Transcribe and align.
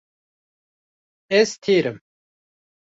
Ez 1.39 1.49
têr 1.63 1.83
im. 1.91 1.97